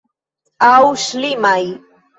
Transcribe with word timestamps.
Aŭ 0.69 0.81
ŝlimaj. 1.05 1.59